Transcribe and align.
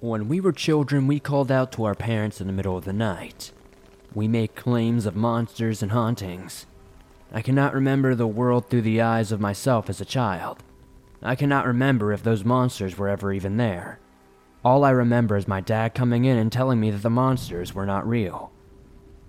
When 0.00 0.28
we 0.28 0.40
were 0.40 0.52
children, 0.52 1.06
we 1.06 1.18
called 1.18 1.50
out 1.50 1.72
to 1.72 1.84
our 1.84 1.94
parents 1.94 2.38
in 2.38 2.46
the 2.46 2.52
middle 2.52 2.76
of 2.76 2.84
the 2.84 2.92
night. 2.92 3.50
We 4.14 4.28
made 4.28 4.54
claims 4.54 5.06
of 5.06 5.16
monsters 5.16 5.82
and 5.82 5.90
hauntings. 5.90 6.66
I 7.32 7.40
cannot 7.40 7.72
remember 7.72 8.14
the 8.14 8.26
world 8.26 8.68
through 8.68 8.82
the 8.82 9.00
eyes 9.00 9.32
of 9.32 9.40
myself 9.40 9.88
as 9.88 9.98
a 9.98 10.04
child. 10.04 10.62
I 11.22 11.34
cannot 11.34 11.66
remember 11.66 12.12
if 12.12 12.22
those 12.22 12.44
monsters 12.44 12.98
were 12.98 13.08
ever 13.08 13.32
even 13.32 13.56
there. 13.56 13.98
All 14.62 14.84
I 14.84 14.90
remember 14.90 15.34
is 15.34 15.48
my 15.48 15.62
dad 15.62 15.94
coming 15.94 16.26
in 16.26 16.36
and 16.36 16.52
telling 16.52 16.78
me 16.78 16.90
that 16.90 17.02
the 17.02 17.08
monsters 17.08 17.74
were 17.74 17.86
not 17.86 18.06
real. 18.06 18.52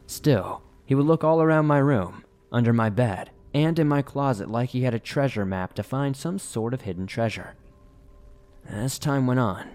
Still, 0.05 0.63
he 0.85 0.95
would 0.95 1.05
look 1.05 1.23
all 1.23 1.41
around 1.41 1.67
my 1.67 1.79
room, 1.79 2.25
under 2.51 2.73
my 2.73 2.89
bed, 2.89 3.31
and 3.53 3.79
in 3.79 3.87
my 3.87 4.01
closet 4.01 4.51
like 4.51 4.69
he 4.71 4.81
had 4.81 4.93
a 4.93 4.99
treasure 4.99 5.45
map 5.45 5.73
to 5.75 5.83
find 5.83 6.17
some 6.17 6.37
sort 6.37 6.73
of 6.73 6.81
hidden 6.81 7.07
treasure. 7.07 7.55
As 8.67 8.99
time 8.99 9.27
went 9.27 9.39
on, 9.39 9.69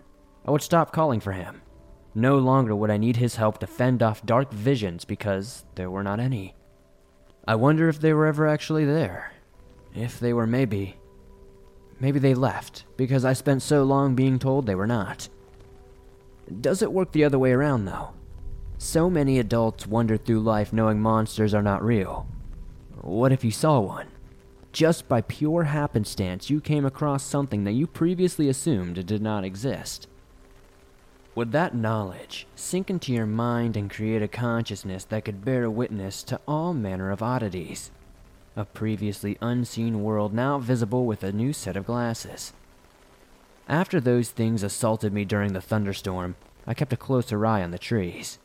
I 0.45 0.51
would 0.51 0.63
stop 0.63 0.93
calling 0.93 1.21
for 1.21 1.33
him. 1.33 1.63
No 2.15 2.39
longer 2.39 2.75
would 2.77 2.91
I 2.91 2.97
need 2.97 3.17
his 3.17 3.37
help 3.37 3.59
to 3.59 3.67
fend 3.67 4.03
off 4.03 4.27
dark 4.27 4.53
visions 4.53 5.05
because 5.05 5.65
there 5.77 5.91
were 5.91 6.03
not 6.03 6.21
any. 6.21 6.55
I 7.47 7.55
wonder 7.55 7.89
if 7.89 8.01
they 8.01 8.13
were 8.13 8.27
ever 8.27 8.47
actually 8.47 8.85
there. 8.85 9.33
If 9.95 10.21
they 10.21 10.33
were, 10.33 10.47
maybe. 10.47 10.97
Maybe 12.01 12.19
they 12.19 12.35
left 12.35 12.85
because 12.97 13.25
I 13.25 13.33
spent 13.33 13.63
so 13.63 13.85
long 13.85 14.15
being 14.15 14.39
told 14.39 14.67
they 14.67 14.75
were 14.75 14.87
not. 14.87 15.29
Does 16.61 16.83
it 16.83 16.93
work 16.93 17.13
the 17.13 17.25
other 17.25 17.39
way 17.39 17.53
around, 17.53 17.85
though? 17.85 18.11
So 18.79 19.09
many 19.09 19.39
adults 19.39 19.87
wander 19.87 20.17
through 20.17 20.41
life 20.41 20.73
knowing 20.73 21.01
monsters 21.01 21.55
are 21.55 21.63
not 21.63 21.85
real. 21.85 22.27
What 23.01 23.33
if 23.33 23.45
you 23.45 23.53
saw 23.53 23.81
one? 23.81 24.09
Just 24.73 25.09
by 25.09 25.21
pure 25.21 25.65
happenstance, 25.65 26.51
you 26.51 26.61
came 26.61 26.85
across 26.85 27.23
something 27.23 27.65
that 27.65 27.73
you 27.73 27.87
previously 27.87 28.49
assumed 28.49 29.07
did 29.07 29.23
not 29.23 29.45
exist. 29.45 30.09
Would 31.35 31.53
that 31.53 31.75
knowledge 31.75 32.47
sink 32.55 32.91
into 32.91 33.11
your 33.11 33.25
mind 33.25 33.75
and 33.75 33.91
create 33.91 34.21
a 34.21 34.29
consciousness 34.29 35.05
that 35.05 35.25
could 35.25 35.47
bear 35.47 35.71
witness 35.71 36.23
to 36.25 36.39
all 36.47 36.75
manner 36.75 37.11
of 37.11 37.23
oddities? 37.23 37.91
A 38.55 38.67
previously 38.67 39.39
unseen 39.41 40.03
world 40.03 40.35
now 40.35 40.59
visible 40.59 41.07
with 41.07 41.23
a 41.23 41.33
new 41.33 41.55
set 41.55 41.75
of 41.75 41.87
glasses. 41.87 42.53
After 43.67 43.99
those 43.99 44.29
things 44.29 44.63
assaulted 44.63 45.15
me 45.15 45.25
during 45.25 45.55
the 45.55 45.63
thunderstorm, 45.63 46.37
I 46.67 46.75
kept 46.75 46.93
a 46.93 46.99
closer 46.99 47.47
eye 47.47 47.63
on 47.63 47.71
the 47.71 47.79
trees. 47.79 48.39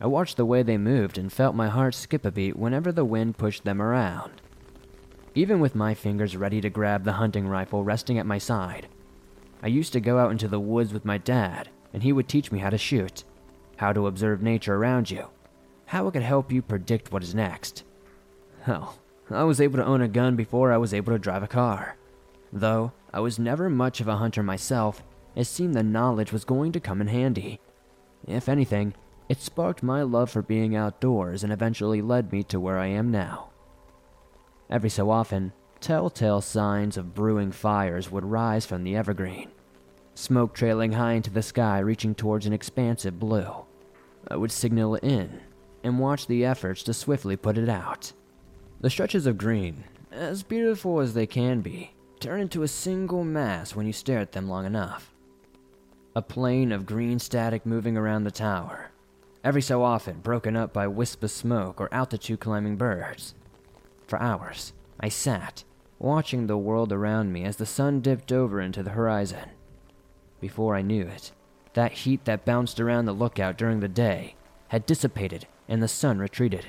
I 0.00 0.06
watched 0.06 0.38
the 0.38 0.46
way 0.46 0.62
they 0.62 0.78
moved 0.78 1.18
and 1.18 1.30
felt 1.30 1.54
my 1.54 1.68
heart 1.68 1.94
skip 1.94 2.24
a 2.24 2.30
beat 2.30 2.56
whenever 2.56 2.92
the 2.92 3.04
wind 3.04 3.36
pushed 3.36 3.64
them 3.64 3.82
around. 3.82 4.40
Even 5.34 5.60
with 5.60 5.74
my 5.74 5.92
fingers 5.92 6.34
ready 6.34 6.62
to 6.62 6.70
grab 6.70 7.04
the 7.04 7.14
hunting 7.14 7.46
rifle 7.46 7.84
resting 7.84 8.18
at 8.18 8.24
my 8.24 8.38
side, 8.38 8.88
I 9.62 9.66
used 9.66 9.92
to 9.92 10.00
go 10.00 10.18
out 10.18 10.30
into 10.30 10.48
the 10.48 10.60
woods 10.60 10.94
with 10.94 11.04
my 11.04 11.18
dad, 11.18 11.68
and 11.96 12.02
he 12.02 12.12
would 12.12 12.28
teach 12.28 12.52
me 12.52 12.58
how 12.58 12.68
to 12.68 12.76
shoot, 12.76 13.24
how 13.78 13.90
to 13.90 14.06
observe 14.06 14.42
nature 14.42 14.74
around 14.74 15.10
you, 15.10 15.28
how 15.86 16.06
it 16.06 16.12
could 16.12 16.20
help 16.20 16.52
you 16.52 16.60
predict 16.60 17.10
what 17.10 17.22
is 17.22 17.34
next. 17.34 17.84
Hell, 18.64 18.98
I 19.30 19.44
was 19.44 19.62
able 19.62 19.78
to 19.78 19.86
own 19.86 20.02
a 20.02 20.08
gun 20.08 20.36
before 20.36 20.70
I 20.70 20.76
was 20.76 20.92
able 20.92 21.14
to 21.14 21.18
drive 21.18 21.42
a 21.42 21.48
car. 21.48 21.96
Though 22.52 22.92
I 23.14 23.20
was 23.20 23.38
never 23.38 23.70
much 23.70 24.02
of 24.02 24.08
a 24.08 24.16
hunter 24.16 24.42
myself, 24.42 25.02
it 25.34 25.44
seemed 25.44 25.72
the 25.72 25.82
knowledge 25.82 26.32
was 26.32 26.44
going 26.44 26.70
to 26.72 26.80
come 26.80 27.00
in 27.00 27.06
handy. 27.06 27.60
If 28.26 28.46
anything, 28.46 28.92
it 29.30 29.40
sparked 29.40 29.82
my 29.82 30.02
love 30.02 30.28
for 30.28 30.42
being 30.42 30.76
outdoors 30.76 31.42
and 31.42 31.50
eventually 31.50 32.02
led 32.02 32.30
me 32.30 32.42
to 32.42 32.60
where 32.60 32.78
I 32.78 32.88
am 32.88 33.10
now. 33.10 33.48
Every 34.68 34.90
so 34.90 35.08
often, 35.08 35.54
telltale 35.80 36.42
signs 36.42 36.98
of 36.98 37.14
brewing 37.14 37.52
fires 37.52 38.12
would 38.12 38.26
rise 38.26 38.66
from 38.66 38.84
the 38.84 38.94
evergreen, 38.96 39.50
smoke 40.16 40.54
trailing 40.54 40.92
high 40.92 41.12
into 41.12 41.30
the 41.30 41.42
sky, 41.42 41.78
reaching 41.78 42.14
towards 42.14 42.46
an 42.46 42.52
expansive 42.52 43.20
blue. 43.20 43.64
I 44.28 44.36
would 44.36 44.50
signal 44.50 44.96
in 44.96 45.40
and 45.84 45.98
watch 45.98 46.26
the 46.26 46.44
efforts 46.44 46.82
to 46.84 46.94
swiftly 46.94 47.36
put 47.36 47.58
it 47.58 47.68
out. 47.68 48.12
The 48.80 48.90
stretches 48.90 49.26
of 49.26 49.38
green, 49.38 49.84
as 50.10 50.42
beautiful 50.42 51.00
as 51.00 51.14
they 51.14 51.26
can 51.26 51.60
be, 51.60 51.92
turn 52.18 52.40
into 52.40 52.62
a 52.62 52.68
single 52.68 53.24
mass 53.24 53.76
when 53.76 53.86
you 53.86 53.92
stare 53.92 54.18
at 54.18 54.32
them 54.32 54.48
long 54.48 54.66
enough. 54.66 55.12
A 56.14 56.22
plane 56.22 56.72
of 56.72 56.86
green 56.86 57.18
static 57.18 57.66
moving 57.66 57.96
around 57.96 58.24
the 58.24 58.30
tower, 58.30 58.90
every 59.44 59.62
so 59.62 59.82
often 59.82 60.20
broken 60.20 60.56
up 60.56 60.72
by 60.72 60.86
wisps 60.86 61.24
of 61.24 61.30
smoke 61.30 61.80
or 61.80 61.92
altitude 61.92 62.40
climbing 62.40 62.76
birds. 62.76 63.34
For 64.06 64.20
hours, 64.20 64.72
I 64.98 65.10
sat, 65.10 65.62
watching 65.98 66.46
the 66.46 66.56
world 66.56 66.92
around 66.92 67.32
me 67.32 67.44
as 67.44 67.56
the 67.56 67.66
sun 67.66 68.00
dipped 68.00 68.32
over 68.32 68.60
into 68.60 68.82
the 68.82 68.90
horizon. 68.90 69.50
Before 70.46 70.76
I 70.76 70.82
knew 70.82 71.02
it, 71.08 71.32
that 71.74 71.90
heat 71.90 72.24
that 72.24 72.44
bounced 72.44 72.78
around 72.78 73.06
the 73.06 73.12
lookout 73.12 73.58
during 73.58 73.80
the 73.80 73.88
day 73.88 74.36
had 74.68 74.86
dissipated 74.86 75.48
and 75.66 75.82
the 75.82 75.88
sun 75.88 76.20
retreated. 76.20 76.66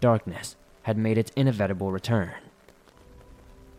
Darkness 0.00 0.54
had 0.82 0.96
made 0.96 1.18
its 1.18 1.32
inevitable 1.34 1.90
return. 1.90 2.30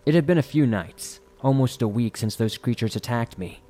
It 0.06 0.14
had 0.14 0.28
been 0.28 0.38
a 0.38 0.42
few 0.42 0.68
nights, 0.68 1.22
almost 1.40 1.82
a 1.82 1.88
week 1.88 2.18
since 2.18 2.36
those 2.36 2.58
creatures 2.58 2.98
attacked 2.98 3.38
me, 3.38 3.62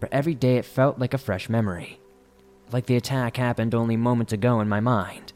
but 0.00 0.10
every 0.10 0.34
day 0.34 0.56
it 0.56 0.64
felt 0.64 0.98
like 0.98 1.12
a 1.12 1.18
fresh 1.18 1.50
memory 1.50 2.00
like 2.72 2.86
the 2.86 2.96
attack 2.96 3.36
happened 3.36 3.74
only 3.74 3.98
moments 3.98 4.32
ago 4.32 4.60
in 4.60 4.66
my 4.70 4.80
mind. 4.80 5.34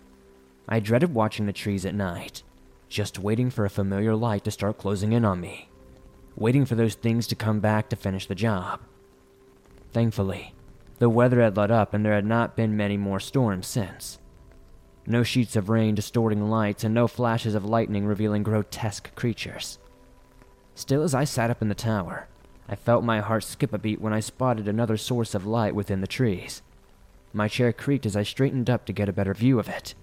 I 0.67 0.81
dreaded 0.81 1.13
watching 1.13 1.45
the 1.45 1.53
trees 1.53 1.85
at 1.85 1.95
night, 1.95 2.43
just 2.89 3.19
waiting 3.19 3.51
for 3.51 3.67
a 3.67 3.77
familiar 3.79 4.17
light 4.17 4.45
to 4.45 4.51
start 4.51 4.79
closing 4.79 5.13
in 5.13 5.23
on 5.27 5.39
me, 5.39 5.69
waiting 6.35 6.65
for 6.65 6.77
those 6.77 6.95
things 6.95 7.27
to 7.27 7.35
come 7.35 7.61
back 7.61 7.91
to 7.91 7.97
finish 7.97 8.25
the 8.25 8.35
job. 8.35 8.81
Thankfully, 9.97 10.53
the 10.99 11.09
weather 11.09 11.41
had 11.41 11.57
let 11.57 11.71
up 11.71 11.95
and 11.95 12.05
there 12.05 12.13
had 12.13 12.27
not 12.27 12.55
been 12.55 12.77
many 12.77 12.99
more 12.99 13.19
storms 13.19 13.67
since. 13.67 14.19
No 15.07 15.23
sheets 15.23 15.57
of 15.57 15.71
rain 15.71 15.95
distorting 15.95 16.51
lights 16.51 16.85
and 16.85 16.93
no 16.93 17.09
flashes 17.09 17.55
of 17.55 17.65
lightning 17.65 18.05
revealing 18.05 18.43
grotesque 18.43 19.15
creatures. 19.15 19.79
Still, 20.75 21.03
as 21.03 21.15
I 21.15 21.25
sat 21.25 21.51
up 21.51 21.63
in 21.63 21.71
the 21.71 21.75
tower, 21.75 22.29
I 22.69 22.75
felt 22.75 23.05
my 23.05 23.21
heart 23.21 23.45
skip 23.45 23.73
a 23.73 23.79
beat 23.79 23.99
when 23.99 24.13
I 24.13 24.21
spotted 24.21 24.69
another 24.69 24.99
source 24.99 25.35
of 25.35 25.47
light 25.47 25.75
within 25.75 26.03
the 26.03 26.07
trees. 26.07 26.61
My 27.33 27.49
chair 27.49 27.73
creaked 27.73 28.05
as 28.05 28.17
I 28.17 28.23
straightened 28.23 28.69
up 28.69 28.85
to 28.85 28.93
get 28.93 29.09
a 29.09 29.15
better 29.15 29.33
view 29.33 29.59
of 29.59 29.67
it. 29.67 29.95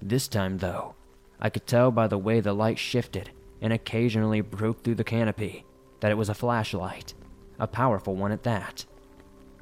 This 0.00 0.28
time, 0.28 0.58
though, 0.58 0.94
I 1.40 1.50
could 1.50 1.66
tell 1.66 1.90
by 1.90 2.06
the 2.06 2.18
way 2.18 2.38
the 2.38 2.52
light 2.52 2.78
shifted 2.78 3.32
and 3.60 3.72
occasionally 3.72 4.42
broke 4.42 4.84
through 4.84 4.94
the 4.94 5.02
canopy 5.02 5.64
that 5.98 6.12
it 6.12 6.16
was 6.16 6.28
a 6.28 6.34
flashlight, 6.34 7.14
a 7.58 7.66
powerful 7.66 8.14
one 8.14 8.30
at 8.30 8.44
that. 8.44 8.84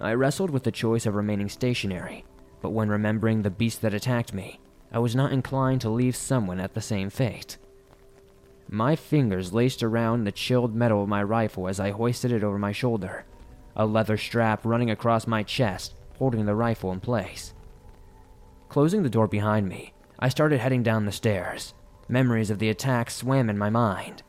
I 0.00 0.12
wrestled 0.12 0.50
with 0.50 0.64
the 0.64 0.72
choice 0.72 1.06
of 1.06 1.14
remaining 1.14 1.48
stationary, 1.48 2.24
but 2.60 2.70
when 2.70 2.88
remembering 2.88 3.42
the 3.42 3.50
beast 3.50 3.80
that 3.82 3.94
attacked 3.94 4.34
me, 4.34 4.60
I 4.92 4.98
was 4.98 5.16
not 5.16 5.32
inclined 5.32 5.80
to 5.82 5.90
leave 5.90 6.16
someone 6.16 6.60
at 6.60 6.74
the 6.74 6.80
same 6.80 7.10
fate. 7.10 7.56
My 8.68 8.96
fingers 8.96 9.52
laced 9.52 9.82
around 9.82 10.24
the 10.24 10.32
chilled 10.32 10.74
metal 10.74 11.02
of 11.02 11.08
my 11.08 11.22
rifle 11.22 11.68
as 11.68 11.80
I 11.80 11.90
hoisted 11.90 12.32
it 12.32 12.42
over 12.42 12.58
my 12.58 12.72
shoulder, 12.72 13.24
a 13.74 13.86
leather 13.86 14.16
strap 14.16 14.64
running 14.64 14.90
across 14.90 15.26
my 15.26 15.42
chest 15.42 15.94
holding 16.18 16.46
the 16.46 16.54
rifle 16.54 16.92
in 16.92 17.00
place. 17.00 17.54
Closing 18.68 19.02
the 19.02 19.10
door 19.10 19.28
behind 19.28 19.68
me, 19.68 19.92
I 20.18 20.28
started 20.28 20.60
heading 20.60 20.82
down 20.82 21.04
the 21.04 21.12
stairs. 21.12 21.74
Memories 22.08 22.50
of 22.50 22.58
the 22.58 22.70
attack 22.70 23.10
swam 23.10 23.48
in 23.50 23.58
my 23.58 23.70
mind. 23.70 24.22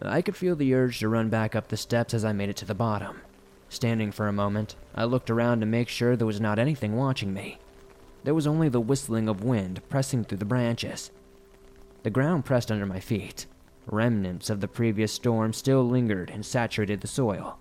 I 0.00 0.22
could 0.22 0.36
feel 0.36 0.56
the 0.56 0.74
urge 0.74 1.00
to 1.00 1.08
run 1.08 1.28
back 1.28 1.54
up 1.54 1.68
the 1.68 1.76
steps 1.76 2.14
as 2.14 2.24
I 2.24 2.32
made 2.32 2.48
it 2.48 2.56
to 2.56 2.64
the 2.64 2.74
bottom. 2.74 3.20
Standing 3.68 4.12
for 4.12 4.28
a 4.28 4.32
moment, 4.32 4.76
I 4.94 5.04
looked 5.04 5.30
around 5.30 5.60
to 5.60 5.66
make 5.66 5.88
sure 5.88 6.16
there 6.16 6.26
was 6.26 6.40
not 6.40 6.58
anything 6.58 6.96
watching 6.96 7.34
me. 7.34 7.58
There 8.24 8.34
was 8.34 8.46
only 8.46 8.68
the 8.68 8.80
whistling 8.80 9.28
of 9.28 9.44
wind 9.44 9.80
pressing 9.88 10.24
through 10.24 10.38
the 10.38 10.44
branches. 10.44 11.10
The 12.02 12.10
ground 12.10 12.44
pressed 12.44 12.70
under 12.70 12.86
my 12.86 13.00
feet. 13.00 13.46
Remnants 13.86 14.50
of 14.50 14.60
the 14.60 14.68
previous 14.68 15.12
storm 15.12 15.52
still 15.52 15.88
lingered 15.88 16.30
and 16.30 16.44
saturated 16.44 17.00
the 17.00 17.06
soil. 17.06 17.58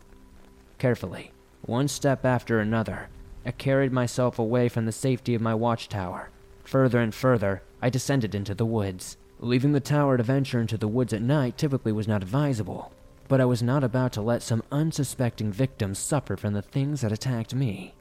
Carefully, 0.78 1.32
one 1.62 1.88
step 1.88 2.26
after 2.26 2.60
another, 2.60 3.10
I 3.46 3.52
carried 3.52 3.92
myself 3.92 4.40
away 4.40 4.70
from 4.70 4.86
the 4.86 4.92
safety 4.92 5.36
of 5.36 5.42
my 5.42 5.56
watchtower. 5.56 6.30
Further 6.64 7.00
and 7.00 7.16
further, 7.16 7.62
I 7.82 7.90
descended 7.90 8.36
into 8.36 8.54
the 8.54 8.66
woods. 8.66 9.18
Leaving 9.40 9.72
the 9.72 9.80
tower 9.80 10.18
to 10.18 10.24
venture 10.24 10.60
into 10.60 10.78
the 10.78 10.88
woods 10.88 11.14
at 11.14 11.22
night 11.22 11.58
typically 11.58 11.92
was 11.92 12.08
not 12.08 12.24
advisable, 12.24 12.92
but 13.28 13.42
I 13.42 13.46
was 13.46 13.62
not 13.62 13.84
about 13.84 14.14
to 14.14 14.22
let 14.22 14.42
some 14.42 14.64
unsuspecting 14.72 15.52
victims 15.52 16.00
suffer 16.00 16.38
from 16.38 16.54
the 16.54 16.62
things 16.62 17.02
that 17.02 17.12
attacked 17.12 17.54
me. 17.54 17.94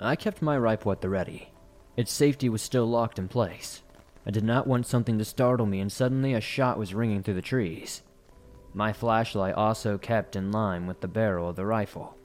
I 0.00 0.16
kept 0.16 0.42
my 0.42 0.56
rifle 0.56 0.92
at 0.92 1.00
the 1.00 1.08
ready. 1.08 1.52
Its 1.96 2.12
safety 2.12 2.48
was 2.48 2.62
still 2.62 2.86
locked 2.86 3.18
in 3.18 3.28
place. 3.28 3.82
I 4.26 4.30
did 4.30 4.44
not 4.44 4.66
want 4.66 4.86
something 4.86 5.18
to 5.18 5.24
startle 5.24 5.66
me, 5.66 5.80
and 5.80 5.90
suddenly 5.90 6.34
a 6.34 6.40
shot 6.40 6.78
was 6.78 6.94
ringing 6.94 7.22
through 7.22 7.34
the 7.34 7.42
trees. 7.42 8.02
My 8.72 8.92
flashlight 8.92 9.54
also 9.54 9.98
kept 9.98 10.36
in 10.36 10.52
line 10.52 10.86
with 10.86 11.00
the 11.00 11.08
barrel 11.08 11.50
of 11.50 11.56
the 11.56 11.66
rifle 11.66 12.16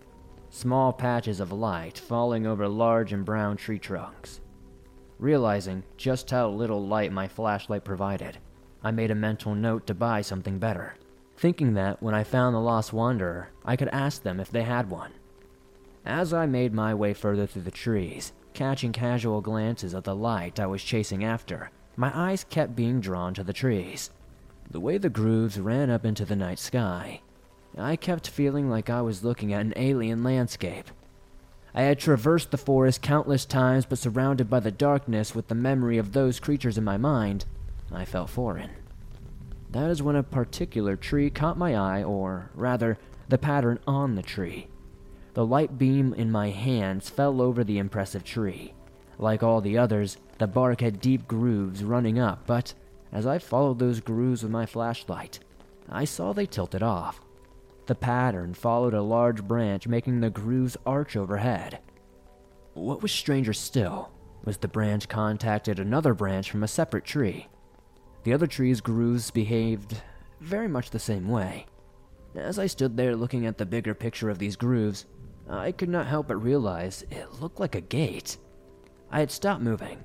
small 0.56 0.94
patches 0.94 1.42
of 1.42 1.52
light 1.52 1.98
falling 1.98 2.48
over 2.48 2.66
large 2.66 3.12
and 3.12 3.26
brown 3.26 3.58
tree 3.58 3.78
trunks. 3.78 4.40
Realizing 5.20 5.84
just 5.98 6.32
how 6.32 6.48
little 6.48 6.88
light 6.88 7.12
my 7.12 7.28
flashlight 7.28 7.84
provided, 7.84 8.38
I 8.82 8.92
made 8.92 9.12
a 9.12 9.16
mental 9.16 9.54
note 9.54 9.86
to 9.88 9.94
buy 9.94 10.22
something 10.22 10.58
better, 10.58 10.96
thinking 11.38 11.74
that 11.74 12.02
when 12.02 12.14
I 12.14 12.24
found 12.24 12.56
the 12.56 12.60
lost 12.60 12.94
wanderer, 12.94 13.50
I 13.64 13.76
could 13.76 13.90
ask 13.90 14.24
them 14.24 14.40
if 14.40 14.50
they 14.50 14.64
had 14.64 14.90
one. 14.90 15.12
As 16.06 16.34
I 16.34 16.46
made 16.46 16.74
my 16.74 16.94
way 16.94 17.14
further 17.14 17.46
through 17.46 17.64
the 17.64 17.72
trees, 17.72 18.32
catching 18.54 18.92
casual 18.92 19.42
glances 19.42 19.94
of 19.94 20.04
the 20.04 20.16
light 20.16 20.60
I 20.60 20.68
was 20.68 20.84
chasing 20.84 21.24
after, 21.24 21.72
my 21.96 22.12
eyes 22.14 22.46
kept 22.50 22.76
being 22.76 23.02
drawn 23.02 23.34
to 23.34 23.44
the 23.44 23.54
trees. 23.54 24.12
The 24.70 24.80
way 24.80 24.98
the 24.98 25.10
grooves 25.10 25.60
ran 25.60 25.90
up 25.90 26.06
into 26.06 26.26
the 26.26 26.36
night 26.36 26.60
sky, 26.60 27.22
I 27.78 27.96
kept 27.98 28.30
feeling 28.30 28.70
like 28.70 28.90
I 28.90 29.02
was 29.02 29.24
looking 29.24 29.52
at 29.52 29.62
an 29.62 29.74
alien 29.76 30.24
landscape. 30.24 30.90
I 31.74 31.82
had 31.82 32.00
traversed 32.00 32.52
the 32.52 32.58
forest 32.58 33.02
countless 33.02 33.46
times, 33.46 33.86
but 33.86 33.98
surrounded 33.98 34.50
by 34.50 34.62
the 34.62 34.72
darkness 34.72 35.36
with 35.36 35.50
the 35.50 35.56
memory 35.56 35.98
of 35.98 36.14
those 36.14 36.40
creatures 36.40 36.78
in 36.78 36.86
my 36.86 36.96
mind, 36.96 37.44
I 37.92 38.06
felt 38.06 38.30
foreign. 38.30 38.70
That 39.72 39.90
is 39.90 40.02
when 40.02 40.16
a 40.16 40.24
particular 40.24 40.96
tree 40.96 41.30
caught 41.30 41.58
my 41.58 41.76
eye, 41.76 42.04
or 42.04 42.52
rather, 42.54 42.98
the 43.28 43.38
pattern 43.38 43.80
on 43.88 44.16
the 44.16 44.24
tree. 44.24 44.68
The 45.34 45.46
light 45.46 45.78
beam 45.78 46.14
in 46.14 46.32
my 46.32 46.50
hands 46.50 47.10
fell 47.10 47.42
over 47.42 47.64
the 47.64 47.78
impressive 47.78 48.24
tree. 48.24 48.74
Like 49.18 49.44
all 49.44 49.62
the 49.62 49.78
others, 49.78 50.18
the 50.38 50.48
bark 50.48 50.82
had 50.82 51.02
deep 51.02 51.28
grooves 51.28 51.84
running 51.84 52.20
up, 52.20 52.46
but 52.46 52.74
as 53.12 53.26
I 53.26 53.40
followed 53.40 53.80
those 53.80 54.00
grooves 54.00 54.44
with 54.44 54.52
my 54.52 54.66
flashlight, 54.66 55.40
I 55.90 56.06
saw 56.06 56.34
they 56.34 56.46
tilted 56.46 56.84
off. 56.84 57.22
The 57.86 57.96
pattern 57.96 58.54
followed 58.54 58.94
a 58.94 59.02
large 59.02 59.44
branch, 59.44 59.88
making 59.88 60.20
the 60.20 60.30
grooves 60.30 60.76
arch 60.86 61.16
overhead. 61.16 61.80
What 62.74 63.02
was 63.02 63.12
stranger 63.12 63.54
still 63.54 64.12
was 64.44 64.58
the 64.58 64.68
branch 64.68 65.08
contacted 65.08 65.80
another 65.80 66.14
branch 66.14 66.50
from 66.50 66.64
a 66.64 66.68
separate 66.68 67.06
tree. 67.06 67.48
The 68.26 68.34
other 68.34 68.48
tree's 68.48 68.82
grooves 68.82 69.30
behaved 69.30 70.02
very 70.42 70.68
much 70.68 70.90
the 70.90 70.98
same 70.98 71.28
way. 71.28 71.68
As 72.34 72.58
I 72.58 72.66
stood 72.66 72.98
there 72.98 73.16
looking 73.16 73.46
at 73.46 73.60
the 73.60 73.68
bigger 73.68 73.94
picture 73.94 74.32
of 74.32 74.40
these 74.40 74.56
grooves, 74.56 75.06
I 75.48 75.72
could 75.72 75.90
not 75.90 76.08
help 76.08 76.30
but 76.30 76.38
realize 76.38 77.06
it 77.12 77.40
looked 77.40 77.60
like 77.60 77.76
a 77.76 77.82
gate. 77.82 78.38
I 79.12 79.20
had 79.20 79.30
stopped 79.30 79.62
moving. 79.62 80.00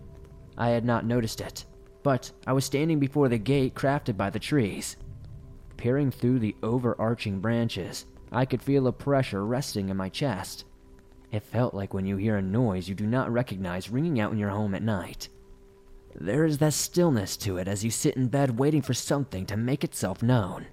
I 0.58 0.68
had 0.68 0.84
not 0.84 1.06
noticed 1.06 1.40
it, 1.40 1.64
but 2.02 2.30
I 2.46 2.52
was 2.52 2.66
standing 2.66 2.98
before 2.98 3.30
the 3.30 3.38
gate 3.38 3.74
crafted 3.74 4.18
by 4.18 4.28
the 4.28 4.38
trees. 4.38 4.98
Peering 5.78 6.10
through 6.10 6.40
the 6.40 6.54
overarching 6.62 7.40
branches, 7.40 8.04
I 8.30 8.44
could 8.44 8.60
feel 8.60 8.86
a 8.86 8.92
pressure 8.92 9.46
resting 9.46 9.88
in 9.88 9.96
my 9.96 10.10
chest. 10.10 10.66
It 11.32 11.42
felt 11.42 11.72
like 11.72 11.94
when 11.94 12.04
you 12.04 12.18
hear 12.18 12.36
a 12.36 12.42
noise 12.42 12.86
you 12.86 12.94
do 12.94 13.06
not 13.06 13.32
recognize 13.32 13.88
ringing 13.88 14.20
out 14.20 14.30
in 14.30 14.36
your 14.36 14.50
home 14.50 14.74
at 14.74 14.82
night. 14.82 15.30
There 16.14 16.44
is 16.44 16.58
that 16.58 16.72
stillness 16.72 17.36
to 17.38 17.58
it 17.58 17.68
as 17.68 17.84
you 17.84 17.90
sit 17.90 18.16
in 18.16 18.28
bed 18.28 18.58
waiting 18.58 18.82
for 18.82 18.94
something 18.94 19.46
to 19.46 19.56
make 19.56 19.84
itself 19.84 20.22
known. 20.22 20.66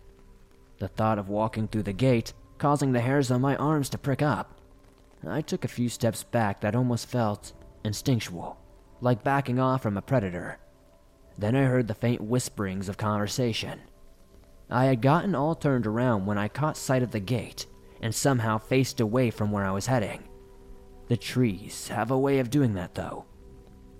The 0.79 0.87
thought 0.87 1.19
of 1.19 1.29
walking 1.29 1.67
through 1.67 1.83
the 1.83 1.93
gate 1.93 2.33
causing 2.57 2.91
the 2.91 3.01
hairs 3.01 3.29
on 3.29 3.41
my 3.41 3.55
arms 3.57 3.89
to 3.89 3.97
prick 3.97 4.21
up. 4.21 4.59
I 5.25 5.41
took 5.41 5.63
a 5.63 5.69
few 5.69 5.89
steps 5.89 6.23
back 6.23 6.61
that 6.61 6.75
almost 6.75 7.07
felt 7.07 7.53
instinctual, 7.83 8.57
like 9.01 9.23
backing 9.23 9.59
off 9.59 9.83
from 9.83 9.97
a 9.97 10.01
predator. 10.01 10.57
Then 11.37 11.55
I 11.55 11.63
heard 11.63 11.87
the 11.87 11.93
faint 11.93 12.21
whisperings 12.21 12.89
of 12.89 12.97
conversation. 12.97 13.81
I 14.69 14.85
had 14.85 15.01
gotten 15.01 15.35
all 15.35 15.55
turned 15.55 15.85
around 15.85 16.25
when 16.25 16.37
I 16.37 16.47
caught 16.47 16.77
sight 16.77 17.03
of 17.03 17.11
the 17.11 17.19
gate 17.19 17.67
and 18.01 18.13
somehow 18.13 18.57
faced 18.57 18.99
away 18.99 19.29
from 19.29 19.51
where 19.51 19.65
I 19.65 19.71
was 19.71 19.85
heading. 19.85 20.23
The 21.07 21.17
trees 21.17 21.87
have 21.89 22.11
a 22.11 22.17
way 22.17 22.39
of 22.39 22.49
doing 22.49 22.73
that, 22.73 22.95
though 22.95 23.25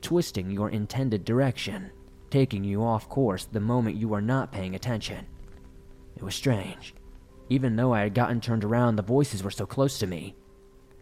twisting 0.07 0.50
your 0.50 0.69
intended 0.69 1.25
direction, 1.25 1.92
taking 2.30 2.63
you 2.63 2.81
off 2.81 3.09
course 3.09 3.44
the 3.44 3.59
moment 3.59 3.98
you 3.98 4.13
are 4.13 4.21
not 4.21 4.54
paying 4.54 4.74
attention. 4.74 5.27
It 6.15 6.24
was 6.24 6.33
strange. 6.33 6.95
Even 7.50 7.75
though 7.75 7.94
I 7.94 8.04
had 8.04 8.13
gotten 8.13 8.39
turned 8.39 8.63
around, 8.63 8.95
the 8.95 9.01
voices 9.01 9.44
were 9.44 9.51
so 9.51 9.65
close 9.65 10.00
to 10.00 10.07
me. 10.07 10.33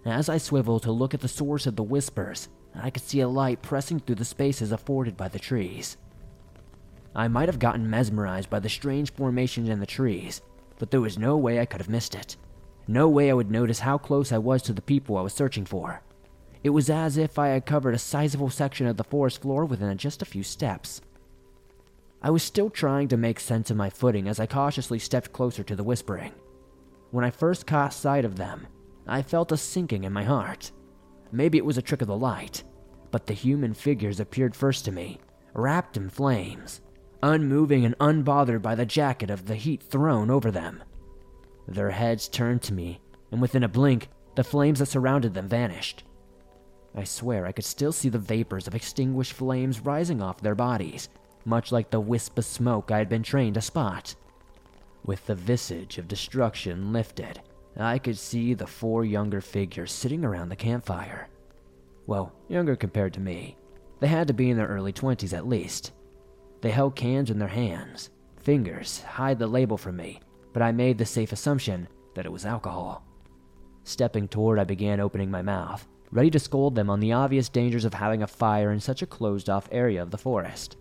As 0.06 0.28
I 0.28 0.40
swiveled 0.40 0.82
to 0.84 0.92
look 0.92 1.14
at 1.14 1.22
the 1.22 1.28
source 1.28 1.68
of 1.68 1.76
the 1.76 1.84
whispers, 1.84 2.50
I 2.74 2.90
could 2.90 3.04
see 3.04 3.20
a 3.20 3.28
light 3.28 3.62
pressing 3.62 4.00
through 4.00 4.16
the 4.16 4.26
spaces 4.26 4.72
afforded 4.72 5.16
by 5.16 5.28
the 5.28 5.38
trees. 5.38 5.98
I 7.14 7.28
might 7.28 7.48
have 7.48 7.60
gotten 7.60 7.88
mesmerized 7.88 8.50
by 8.50 8.60
the 8.60 8.70
strange 8.70 9.14
formations 9.14 9.70
in 9.70 9.80
the 9.80 9.86
trees, 9.86 10.42
but 10.80 10.90
there 10.90 11.00
was 11.00 11.20
no 11.20 11.38
way 11.38 11.60
I 11.60 11.66
could 11.66 11.80
have 11.80 11.90
missed 11.90 12.16
it. 12.16 12.38
No 12.88 13.08
way 13.08 13.30
I 13.30 13.36
would 13.36 13.52
notice 13.52 13.82
how 13.82 14.00
close 14.00 14.32
I 14.32 14.40
was 14.40 14.64
to 14.64 14.74
the 14.74 14.82
people 14.82 15.16
I 15.16 15.22
was 15.22 15.36
searching 15.36 15.66
for. 15.66 16.02
It 16.66 16.74
was 16.74 16.90
as 16.90 17.16
if 17.16 17.38
I 17.38 17.50
had 17.50 17.68
covered 17.68 17.94
a 17.94 18.00
sizable 18.00 18.50
section 18.50 18.88
of 18.88 18.98
the 18.98 19.04
forest 19.04 19.44
floor 19.44 19.66
within 19.66 19.96
just 20.00 20.24
a 20.24 20.26
few 20.26 20.42
steps. 20.42 21.00
I 22.24 22.32
was 22.32 22.42
still 22.42 22.72
trying 22.72 23.08
to 23.10 23.18
make 23.18 23.40
sense 23.40 23.70
of 23.70 23.78
my 23.78 23.92
footing 23.92 24.28
as 24.28 24.40
I 24.40 24.48
cautiously 24.48 24.98
stepped 24.98 25.32
closer 25.32 25.62
to 25.62 25.76
the 25.76 25.84
whispering. 25.84 26.32
When 27.12 27.24
I 27.24 27.30
first 27.30 27.68
caught 27.68 27.94
sight 27.94 28.26
of 28.26 28.38
them, 28.38 28.66
I 29.06 29.22
felt 29.22 29.52
a 29.52 29.58
sinking 29.58 30.06
in 30.06 30.12
my 30.12 30.24
heart. 30.24 30.72
Maybe 31.32 31.60
it 31.60 31.66
was 31.66 31.78
a 31.78 31.84
trick 31.84 32.02
of 32.02 32.08
the 32.08 32.18
light, 32.18 32.64
but 33.12 33.28
the 33.28 33.36
human 33.36 33.76
figures 33.76 34.20
appeared 34.20 34.56
first 34.56 34.86
to 34.86 34.92
me, 34.92 35.20
wrapped 35.54 35.98
in 35.98 36.10
flames, 36.10 36.82
unmoving 37.22 37.86
and 37.86 37.96
unbothered 38.00 38.64
by 38.64 38.74
the 38.74 38.88
jacket 38.88 39.30
of 39.30 39.46
the 39.46 39.54
heat 39.54 39.84
thrown 39.84 40.32
over 40.32 40.50
them. 40.50 40.84
Their 41.68 41.92
heads 41.92 42.28
turned 42.28 42.64
to 42.64 42.74
me, 42.74 43.02
and 43.32 43.40
within 43.40 43.62
a 43.62 43.70
blink, 43.70 44.10
the 44.34 44.44
flames 44.44 44.80
that 44.80 44.88
surrounded 44.88 45.36
them 45.36 45.48
vanished. 45.48 46.04
I 46.96 47.04
swear 47.04 47.46
I 47.46 47.52
could 47.52 47.66
still 47.66 47.92
see 47.92 48.10
the 48.10 48.18
vapors 48.18 48.68
of 48.68 48.76
extinguished 48.76 49.34
flames 49.34 49.82
rising 49.82 50.22
off 50.22 50.40
their 50.40 50.56
bodies, 50.56 51.10
much 51.44 51.72
like 51.72 51.90
the 51.90 52.00
wisp 52.00 52.38
of 52.38 52.46
smoke 52.46 52.90
I 52.90 52.98
had 52.98 53.10
been 53.10 53.24
trained 53.24 53.56
to 53.56 53.62
spot. 53.62 54.16
With 55.06 55.26
the 55.26 55.36
visage 55.36 55.98
of 55.98 56.08
destruction 56.08 56.94
lifted, 56.94 57.42
I 57.78 58.00
could 58.00 58.18
see 58.18 58.54
the 58.54 58.66
four 58.66 59.04
younger 59.04 59.42
figures 59.42 59.92
sitting 59.92 60.24
around 60.24 60.50
the 60.50 60.56
campfire. 60.56 61.28
Well, 62.08 62.34
younger 62.48 62.76
compared 62.76 63.14
to 63.16 63.20
me. 63.20 63.58
They 64.00 64.08
had 64.08 64.28
to 64.28 64.34
be 64.34 64.50
in 64.50 64.58
their 64.58 64.68
early 64.68 64.94
20s 64.94 65.34
at 65.34 65.48
least. 65.48 65.92
They 66.62 66.72
held 66.72 66.96
cans 66.96 67.30
in 67.30 67.40
their 67.40 67.48
hands. 67.48 68.10
Fingers 68.38 69.02
hide 69.02 69.40
the 69.40 69.48
label 69.48 69.78
from 69.78 69.98
me, 69.98 70.22
but 70.54 70.62
I 70.62 70.72
made 70.72 70.98
the 70.98 71.06
safe 71.06 71.34
assumption 71.34 71.88
that 72.14 72.26
it 72.26 72.32
was 72.32 72.46
alcohol. 72.46 73.04
Stepping 73.84 74.28
toward, 74.28 74.60
I 74.60 74.64
began 74.64 75.00
opening 75.00 75.30
my 75.30 75.42
mouth, 75.42 75.88
ready 76.12 76.30
to 76.32 76.40
scold 76.40 76.76
them 76.76 76.90
on 76.90 77.00
the 77.00 77.14
obvious 77.14 77.50
dangers 77.50 77.86
of 77.86 77.94
having 77.94 78.24
a 78.24 78.28
fire 78.28 78.72
in 78.72 78.80
such 78.80 79.02
a 79.02 79.08
closed 79.08 79.50
off 79.50 79.68
area 79.72 80.02
of 80.02 80.12
the 80.12 80.18
forest. 80.18 80.78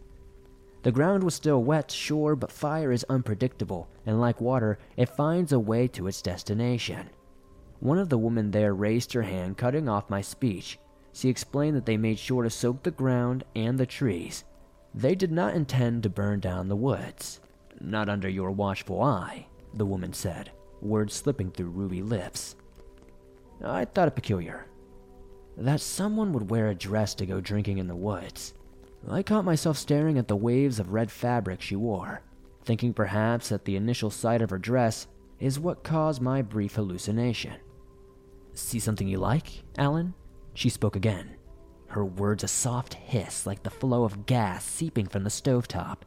The 0.83 0.93
ground 0.93 1.25
was 1.25 1.35
still 1.35 1.63
wet, 1.63 1.91
sure, 1.91 2.37
but 2.37 2.53
fire 2.53 2.93
is 2.93 3.07
unpredictable, 3.09 3.89
and 4.05 4.21
like 4.21 4.41
water, 4.41 4.79
it 4.97 5.09
finds 5.09 5.53
a 5.53 5.59
way 5.59 5.89
to 5.89 6.07
its 6.07 6.21
destination. 6.21 7.09
One 7.81 7.99
of 7.99 8.11
the 8.11 8.19
women 8.19 8.51
there 8.51 8.75
raised 8.75 9.13
her 9.15 9.23
hand, 9.23 9.57
cutting 9.57 9.89
off 9.89 10.11
my 10.11 10.21
speech. 10.21 10.79
She 11.15 11.29
explained 11.29 11.77
that 11.77 11.87
they 11.87 11.97
made 11.97 12.19
sure 12.19 12.43
to 12.43 12.51
soak 12.51 12.83
the 12.83 12.91
ground 12.91 13.45
and 13.57 13.79
the 13.79 13.87
trees. 13.87 14.45
They 14.95 15.15
did 15.15 15.33
not 15.33 15.55
intend 15.55 16.03
to 16.03 16.09
burn 16.11 16.41
down 16.41 16.69
the 16.69 16.77
woods. 16.77 17.41
Not 17.81 18.09
under 18.09 18.29
your 18.29 18.51
watchful 18.51 19.03
eye, 19.03 19.47
the 19.73 19.87
woman 19.87 20.13
said, 20.13 20.51
words 20.83 21.15
slipping 21.15 21.51
through 21.51 21.71
ruby 21.71 22.03
lips. 22.03 22.57
I 23.63 23.87
thought 23.87 24.09
it 24.09 24.15
peculiar, 24.15 24.67
that 25.57 25.81
someone 25.81 26.33
would 26.33 26.51
wear 26.51 26.69
a 26.69 26.75
dress 26.75 27.15
to 27.15 27.27
go 27.27 27.41
drinking 27.41 27.79
in 27.79 27.87
the 27.87 27.97
woods. 27.97 28.55
I 29.09 29.23
caught 29.23 29.45
myself 29.45 29.77
staring 29.77 30.19
at 30.19 30.29
the 30.29 30.37
waves 30.37 30.81
of 30.81 30.93
red 30.93 31.11
fabric 31.11 31.61
she 31.61 31.77
wore, 31.77 32.23
thinking 32.65 32.95
perhaps 32.95 33.51
that 33.51 33.65
the 33.65 33.77
initial 33.77 34.11
sight 34.11 34.41
of 34.43 34.51
her 34.51 34.59
dress 34.59 35.07
is 35.39 35.61
what 35.61 35.85
caused 35.85 36.23
my 36.23 36.43
brief 36.43 36.75
hallucination. 36.75 37.55
See 38.55 38.79
something 38.79 39.07
you 39.07 39.19
like, 39.19 39.63
Alan? 39.77 40.15
She 40.55 40.69
spoke 40.69 40.97
again, 40.97 41.37
her 41.89 42.05
words 42.05 42.45
a 42.45 42.49
soft 42.49 42.95
hiss 42.95 43.47
like 43.47 43.63
the 43.63 43.71
flow 43.71 44.05
of 44.05 44.27
gas 44.27 44.65
seeping 44.65 45.07
from 45.07 45.25
the 45.25 45.31
stovetop. 45.31 45.99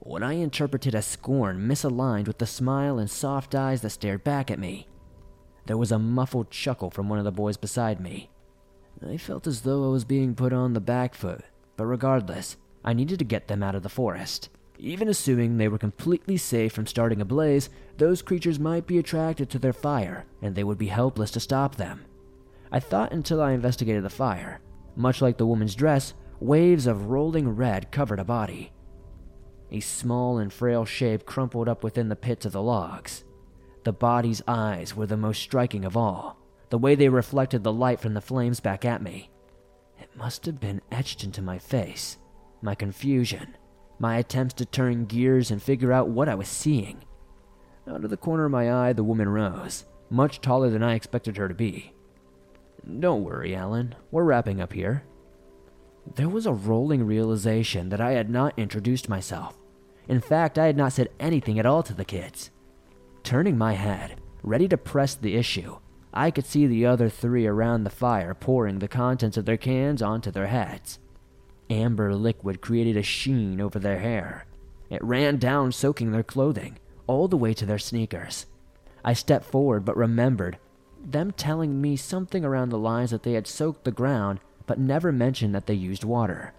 What 0.00 0.22
I 0.22 0.34
interpreted 0.34 0.94
as 0.94 1.06
scorn 1.06 1.58
misaligned 1.66 2.28
with 2.28 2.38
the 2.38 2.46
smile 2.46 2.98
and 2.98 3.10
soft 3.10 3.54
eyes 3.54 3.80
that 3.80 3.90
stared 3.90 4.22
back 4.22 4.50
at 4.50 4.58
me. 4.58 4.86
There 5.66 5.76
was 5.76 5.90
a 5.90 5.98
muffled 5.98 6.50
chuckle 6.50 6.90
from 6.90 7.08
one 7.08 7.18
of 7.18 7.24
the 7.24 7.32
boys 7.32 7.56
beside 7.56 8.00
me, 8.00 8.30
I 9.04 9.16
felt 9.18 9.46
as 9.46 9.60
though 9.60 9.84
I 9.84 9.88
was 9.88 10.04
being 10.04 10.34
put 10.34 10.52
on 10.52 10.72
the 10.72 10.80
back 10.80 11.14
foot, 11.14 11.42
but 11.76 11.86
regardless, 11.86 12.56
I 12.84 12.92
needed 12.92 13.18
to 13.18 13.24
get 13.24 13.48
them 13.48 13.62
out 13.62 13.74
of 13.74 13.82
the 13.82 13.88
forest. 13.88 14.48
Even 14.78 15.08
assuming 15.08 15.56
they 15.56 15.68
were 15.68 15.78
completely 15.78 16.36
safe 16.36 16.72
from 16.72 16.86
starting 16.86 17.20
a 17.20 17.24
blaze, 17.24 17.68
those 17.98 18.22
creatures 18.22 18.58
might 18.58 18.86
be 18.86 18.98
attracted 18.98 19.50
to 19.50 19.58
their 19.58 19.72
fire, 19.72 20.24
and 20.40 20.54
they 20.54 20.64
would 20.64 20.78
be 20.78 20.88
helpless 20.88 21.30
to 21.32 21.40
stop 21.40 21.76
them. 21.76 22.04
I 22.72 22.80
thought 22.80 23.12
until 23.12 23.40
I 23.40 23.52
investigated 23.52 24.02
the 24.02 24.10
fire. 24.10 24.60
Much 24.96 25.20
like 25.20 25.36
the 25.36 25.46
woman's 25.46 25.74
dress, 25.74 26.14
waves 26.40 26.86
of 26.86 27.06
rolling 27.06 27.48
red 27.48 27.90
covered 27.90 28.18
a 28.18 28.24
body. 28.24 28.72
A 29.70 29.80
small 29.80 30.38
and 30.38 30.52
frail 30.52 30.84
shape 30.84 31.26
crumpled 31.26 31.68
up 31.68 31.82
within 31.82 32.08
the 32.08 32.16
pits 32.16 32.46
of 32.46 32.52
the 32.52 32.62
logs. 32.62 33.24
The 33.84 33.92
body's 33.92 34.42
eyes 34.46 34.96
were 34.96 35.06
the 35.06 35.16
most 35.16 35.40
striking 35.40 35.84
of 35.84 35.96
all 35.96 36.35
the 36.70 36.78
way 36.78 36.94
they 36.94 37.08
reflected 37.08 37.62
the 37.62 37.72
light 37.72 38.00
from 38.00 38.14
the 38.14 38.20
flames 38.20 38.60
back 38.60 38.84
at 38.84 39.02
me. 39.02 39.30
It 39.98 40.14
must 40.16 40.46
have 40.46 40.60
been 40.60 40.82
etched 40.90 41.24
into 41.24 41.42
my 41.42 41.58
face, 41.58 42.18
my 42.60 42.74
confusion, 42.74 43.56
my 43.98 44.16
attempts 44.16 44.54
to 44.54 44.64
turn 44.64 45.06
gears 45.06 45.50
and 45.50 45.62
figure 45.62 45.92
out 45.92 46.08
what 46.08 46.28
I 46.28 46.34
was 46.34 46.48
seeing. 46.48 47.04
Out 47.88 48.04
of 48.04 48.10
the 48.10 48.16
corner 48.16 48.46
of 48.46 48.52
my 48.52 48.72
eye, 48.72 48.92
the 48.92 49.04
woman 49.04 49.28
rose, 49.28 49.84
much 50.10 50.40
taller 50.40 50.70
than 50.70 50.82
I 50.82 50.94
expected 50.94 51.36
her 51.36 51.48
to 51.48 51.54
be. 51.54 51.92
Don't 53.00 53.24
worry, 53.24 53.54
Alan. 53.54 53.94
We're 54.10 54.24
wrapping 54.24 54.60
up 54.60 54.72
here. 54.72 55.04
There 56.14 56.28
was 56.28 56.46
a 56.46 56.52
rolling 56.52 57.04
realization 57.04 57.88
that 57.88 58.00
I 58.00 58.12
had 58.12 58.30
not 58.30 58.54
introduced 58.56 59.08
myself. 59.08 59.56
In 60.08 60.20
fact, 60.20 60.58
I 60.58 60.66
had 60.66 60.76
not 60.76 60.92
said 60.92 61.08
anything 61.18 61.58
at 61.58 61.66
all 61.66 61.82
to 61.82 61.94
the 61.94 62.04
kids. 62.04 62.50
Turning 63.24 63.58
my 63.58 63.72
head, 63.72 64.20
ready 64.42 64.68
to 64.68 64.76
press 64.76 65.14
the 65.14 65.34
issue, 65.34 65.78
I 66.12 66.30
could 66.30 66.46
see 66.46 66.66
the 66.66 66.86
other 66.86 67.08
three 67.08 67.46
around 67.46 67.84
the 67.84 67.90
fire 67.90 68.34
pouring 68.34 68.78
the 68.78 68.88
contents 68.88 69.36
of 69.36 69.44
their 69.44 69.56
cans 69.56 70.00
onto 70.00 70.30
their 70.30 70.46
heads. 70.46 70.98
Amber 71.68 72.14
liquid 72.14 72.60
created 72.60 72.96
a 72.96 73.02
sheen 73.02 73.60
over 73.60 73.78
their 73.78 73.98
hair. 73.98 74.46
It 74.88 75.02
ran 75.02 75.38
down, 75.38 75.72
soaking 75.72 76.12
their 76.12 76.22
clothing, 76.22 76.78
all 77.06 77.28
the 77.28 77.36
way 77.36 77.52
to 77.54 77.66
their 77.66 77.78
sneakers. 77.78 78.46
I 79.04 79.12
stepped 79.12 79.46
forward 79.46 79.84
but 79.84 79.96
remembered 79.96 80.58
them 81.04 81.32
telling 81.32 81.80
me 81.80 81.96
something 81.96 82.44
around 82.44 82.70
the 82.70 82.78
lines 82.78 83.10
that 83.10 83.22
they 83.22 83.34
had 83.34 83.46
soaked 83.46 83.84
the 83.84 83.92
ground 83.92 84.40
but 84.66 84.78
never 84.78 85.12
mentioned 85.12 85.54
that 85.54 85.66
they 85.66 85.74
used 85.74 86.02
water. 86.04 86.52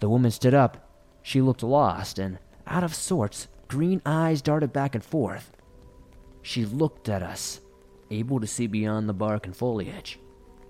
The 0.00 0.08
woman 0.08 0.30
stood 0.30 0.54
up. 0.54 0.88
She 1.22 1.40
looked 1.40 1.62
lost 1.62 2.18
and 2.18 2.38
out 2.66 2.84
of 2.84 2.94
sorts, 2.94 3.48
green 3.68 4.02
eyes 4.04 4.42
darted 4.42 4.72
back 4.72 4.94
and 4.94 5.04
forth. 5.04 5.52
She 6.42 6.64
looked 6.64 7.08
at 7.08 7.22
us, 7.22 7.60
able 8.10 8.40
to 8.40 8.46
see 8.46 8.66
beyond 8.66 9.08
the 9.08 9.14
bark 9.14 9.46
and 9.46 9.56
foliage. 9.56 10.18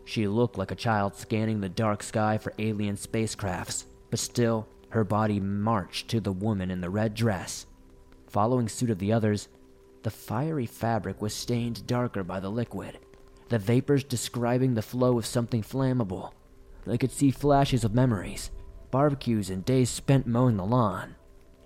She 0.04 0.26
looked 0.26 0.58
like 0.58 0.70
a 0.70 0.76
child 0.76 1.14
scanning 1.14 1.60
the 1.60 1.68
dark 1.68 2.02
sky 2.02 2.38
for 2.38 2.52
alien 2.58 2.96
spacecrafts, 2.96 3.84
but 4.10 4.18
still, 4.18 4.66
her 4.90 5.04
body 5.04 5.38
marched 5.38 6.08
to 6.08 6.20
the 6.20 6.32
woman 6.32 6.70
in 6.70 6.80
the 6.80 6.90
red 6.90 7.14
dress. 7.14 7.66
Following 8.26 8.68
suit 8.68 8.90
of 8.90 8.98
the 8.98 9.12
others, 9.12 9.48
the 10.02 10.10
fiery 10.10 10.66
fabric 10.66 11.20
was 11.20 11.34
stained 11.34 11.86
darker 11.86 12.24
by 12.24 12.40
the 12.40 12.50
liquid, 12.50 12.98
the 13.50 13.58
vapors 13.58 14.02
describing 14.02 14.74
the 14.74 14.82
flow 14.82 15.18
of 15.18 15.26
something 15.26 15.62
flammable. 15.62 16.32
They 16.86 16.98
could 16.98 17.12
see 17.12 17.30
flashes 17.30 17.84
of 17.84 17.94
memories, 17.94 18.50
barbecues, 18.90 19.50
and 19.50 19.64
days 19.64 19.90
spent 19.90 20.26
mowing 20.26 20.56
the 20.56 20.64
lawn. 20.64 21.16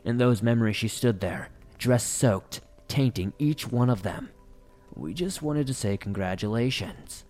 In 0.04 0.18
those 0.18 0.42
memories, 0.42 0.76
she 0.76 0.88
stood 0.88 1.20
there, 1.20 1.48
dress 1.78 2.04
soaked, 2.04 2.60
tainting 2.88 3.32
each 3.38 3.70
one 3.70 3.88
of 3.88 4.02
them. 4.02 4.30
We 4.96 5.12
just 5.12 5.42
wanted 5.42 5.66
to 5.66 5.74
say 5.74 5.96
congratulations. 5.96 7.24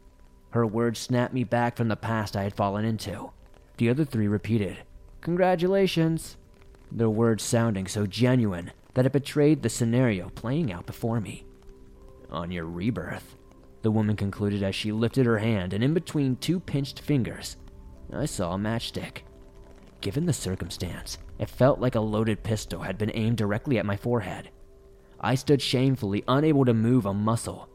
Her 0.51 0.67
words 0.67 1.01
snapped 1.01 1.35
me 1.35 1.45
back 1.45 1.77
from 1.77 1.89
the 1.89 1.97
past 1.97 2.37
I 2.37 2.43
had 2.43 2.55
fallen 2.55 2.85
into. 2.85 3.31
The 3.79 3.89
other 3.89 4.05
three 4.05 4.29
repeated, 4.29 4.79
Congratulations, 5.23 6.37
their 6.93 7.11
words 7.11 7.43
sounding 7.43 7.87
so 7.87 8.07
genuine 8.07 8.71
that 8.93 9.07
it 9.07 9.13
betrayed 9.13 9.63
the 9.63 9.69
scenario 9.69 10.29
playing 10.31 10.73
out 10.73 10.87
before 10.87 11.21
me. 11.21 11.45
On 12.31 12.51
your 12.51 12.67
rebirth, 12.67 13.35
the 13.83 13.91
woman 13.91 14.17
concluded 14.17 14.63
as 14.63 14.75
she 14.75 14.93
lifted 14.93 15.27
her 15.27 15.39
hand, 15.39 15.73
and 15.73 15.83
in 15.83 15.95
between 15.95 16.37
two 16.37 16.61
pinched 16.61 17.01
fingers, 17.01 17.57
I 18.13 18.27
saw 18.27 18.55
a 18.55 18.59
matchstick. 18.59 19.23
Given 20.01 20.27
the 20.27 20.33
circumstance, 20.33 21.19
it 21.39 21.49
felt 21.49 21.81
like 21.81 21.95
a 21.95 22.01
loaded 22.01 22.43
pistol 22.43 22.83
had 22.83 22.99
been 22.99 23.11
aimed 23.15 23.39
directly 23.39 23.79
at 23.79 23.87
my 23.87 23.97
forehead. 23.97 24.51
I 25.25 25.37
stood 25.37 25.63
shamefully 25.63 26.23
unable 26.29 26.67
to 26.67 26.75
move 26.75 27.07
a 27.07 27.15
muscle. 27.15 27.71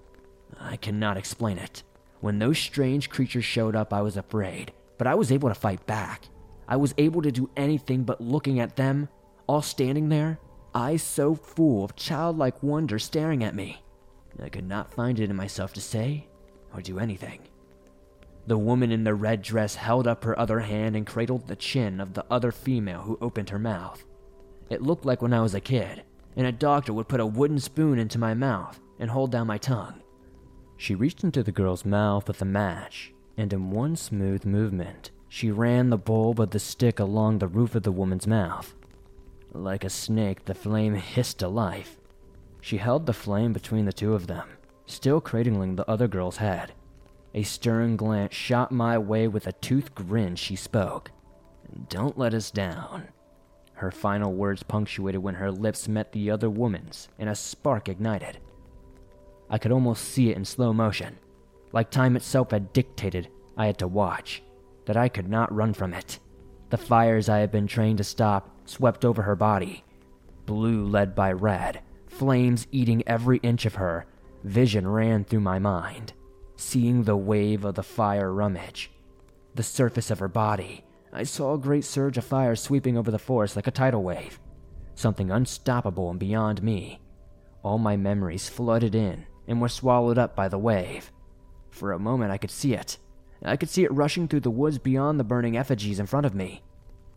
I 0.59 0.75
cannot 0.75 1.17
explain 1.17 1.57
it. 1.57 1.81
When 2.21 2.37
those 2.37 2.59
strange 2.59 3.09
creatures 3.09 3.43
showed 3.43 3.75
up, 3.75 3.91
I 3.91 4.03
was 4.03 4.17
afraid, 4.17 4.71
but 4.99 5.07
I 5.07 5.15
was 5.15 5.31
able 5.31 5.49
to 5.49 5.55
fight 5.55 5.83
back. 5.87 6.29
I 6.67 6.75
was 6.75 6.93
able 6.99 7.23
to 7.23 7.31
do 7.31 7.49
anything 7.57 8.03
but 8.03 8.21
looking 8.21 8.59
at 8.59 8.75
them, 8.75 9.09
all 9.47 9.63
standing 9.63 10.09
there, 10.09 10.37
eyes 10.75 11.01
so 11.01 11.33
full 11.33 11.83
of 11.83 11.95
childlike 11.95 12.61
wonder 12.61 12.99
staring 12.99 13.43
at 13.43 13.55
me. 13.55 13.83
I 14.39 14.49
could 14.49 14.67
not 14.67 14.93
find 14.93 15.19
it 15.19 15.31
in 15.31 15.35
myself 15.35 15.73
to 15.73 15.81
say 15.81 16.27
or 16.71 16.81
do 16.81 16.99
anything. 16.99 17.47
The 18.45 18.59
woman 18.59 18.91
in 18.91 19.03
the 19.03 19.15
red 19.15 19.41
dress 19.41 19.73
held 19.73 20.07
up 20.07 20.23
her 20.23 20.37
other 20.37 20.59
hand 20.59 20.95
and 20.95 21.07
cradled 21.07 21.47
the 21.47 21.55
chin 21.55 21.99
of 21.99 22.13
the 22.13 22.25
other 22.29 22.51
female 22.51 23.01
who 23.01 23.17
opened 23.21 23.49
her 23.49 23.57
mouth. 23.57 24.05
It 24.69 24.83
looked 24.83 25.05
like 25.05 25.23
when 25.23 25.33
I 25.33 25.41
was 25.41 25.55
a 25.55 25.59
kid, 25.59 26.03
and 26.39 26.47
a 26.47 26.53
doctor 26.53 26.93
would 26.93 27.09
put 27.09 27.19
a 27.19 27.25
wooden 27.25 27.59
spoon 27.59 27.99
into 27.99 28.17
my 28.17 28.33
mouth 28.33 28.79
and 28.97 29.11
hold 29.11 29.29
down 29.29 29.45
my 29.45 29.57
tongue. 29.57 30.01
She 30.77 30.95
reached 30.95 31.25
into 31.25 31.43
the 31.43 31.51
girl's 31.51 31.83
mouth 31.83 32.29
with 32.29 32.41
a 32.41 32.45
match, 32.45 33.11
and 33.35 33.51
in 33.51 33.71
one 33.71 33.97
smooth 33.97 34.45
movement, 34.45 35.11
she 35.27 35.51
ran 35.51 35.89
the 35.89 35.97
bulb 35.97 36.39
of 36.39 36.51
the 36.51 36.59
stick 36.59 36.97
along 36.97 37.39
the 37.39 37.47
roof 37.49 37.75
of 37.75 37.83
the 37.83 37.91
woman's 37.91 38.25
mouth. 38.25 38.73
Like 39.51 39.83
a 39.83 39.89
snake, 39.89 40.45
the 40.45 40.55
flame 40.55 40.95
hissed 40.95 41.39
to 41.39 41.49
life. 41.49 41.97
She 42.61 42.77
held 42.77 43.05
the 43.05 43.11
flame 43.11 43.51
between 43.51 43.83
the 43.83 43.91
two 43.91 44.13
of 44.13 44.27
them, 44.27 44.47
still 44.85 45.19
cradling 45.19 45.75
the 45.75 45.89
other 45.91 46.07
girl's 46.07 46.37
head. 46.37 46.71
A 47.33 47.43
stern 47.43 47.97
glance 47.97 48.33
shot 48.33 48.71
my 48.71 48.97
way 48.97 49.27
with 49.27 49.45
a 49.45 49.51
toothed 49.51 49.93
grin 49.93 50.37
she 50.37 50.55
spoke. 50.55 51.11
Don't 51.89 52.17
let 52.17 52.33
us 52.33 52.49
down. 52.49 53.09
Her 53.79 53.91
final 53.91 54.33
words 54.33 54.61
punctuated 54.61 55.23
when 55.23 55.35
her 55.35 55.51
lips 55.51 55.87
met 55.87 56.11
the 56.11 56.29
other 56.31 56.49
woman's 56.49 57.07
and 57.17 57.29
a 57.29 57.35
spark 57.35 57.87
ignited. 57.87 58.37
I 59.49 59.57
could 59.57 59.71
almost 59.71 60.03
see 60.03 60.29
it 60.29 60.37
in 60.37 60.43
slow 60.43 60.73
motion. 60.73 61.17
Like 61.71 61.89
time 61.89 62.15
itself 62.15 62.51
had 62.51 62.73
dictated, 62.73 63.29
I 63.55 63.67
had 63.67 63.77
to 63.77 63.87
watch, 63.87 64.43
that 64.85 64.97
I 64.97 65.07
could 65.07 65.29
not 65.29 65.53
run 65.53 65.73
from 65.73 65.93
it. 65.93 66.19
The 66.69 66.77
fires 66.77 67.29
I 67.29 67.39
had 67.39 67.51
been 67.51 67.67
trained 67.67 67.99
to 67.99 68.03
stop 68.03 68.49
swept 68.65 69.05
over 69.05 69.21
her 69.21 69.35
body. 69.35 69.85
Blue 70.45 70.85
led 70.85 71.15
by 71.15 71.31
red, 71.31 71.81
flames 72.07 72.67
eating 72.71 73.01
every 73.07 73.37
inch 73.37 73.65
of 73.65 73.75
her, 73.75 74.05
vision 74.43 74.87
ran 74.87 75.23
through 75.23 75.39
my 75.39 75.57
mind 75.57 76.13
seeing 76.59 77.03
the 77.03 77.15
wave 77.15 77.63
of 77.63 77.75
the 77.75 77.83
fire 77.83 78.33
rummage. 78.33 78.91
The 79.55 79.63
surface 79.63 80.11
of 80.11 80.19
her 80.19 80.27
body, 80.27 80.83
I 81.11 81.23
saw 81.23 81.53
a 81.53 81.59
great 81.59 81.85
surge 81.85 82.17
of 82.17 82.25
fire 82.25 82.55
sweeping 82.55 82.97
over 82.97 83.11
the 83.11 83.19
forest 83.19 83.55
like 83.55 83.67
a 83.67 83.71
tidal 83.71 84.03
wave. 84.03 84.39
Something 84.95 85.31
unstoppable 85.31 86.09
and 86.09 86.19
beyond 86.19 86.61
me. 86.61 87.01
All 87.63 87.77
my 87.77 87.97
memories 87.97 88.49
flooded 88.49 88.95
in 88.95 89.25
and 89.47 89.59
were 89.59 89.69
swallowed 89.69 90.17
up 90.17 90.35
by 90.35 90.47
the 90.47 90.57
wave. 90.57 91.11
For 91.71 91.91
a 91.91 91.99
moment, 91.99 92.31
I 92.31 92.37
could 92.37 92.51
see 92.51 92.73
it. 92.73 92.97
I 93.43 93.57
could 93.57 93.69
see 93.69 93.83
it 93.83 93.93
rushing 93.93 94.27
through 94.27 94.41
the 94.41 94.51
woods 94.51 94.77
beyond 94.77 95.19
the 95.19 95.23
burning 95.23 95.57
effigies 95.57 95.99
in 95.99 96.05
front 96.05 96.25
of 96.25 96.35
me. 96.35 96.63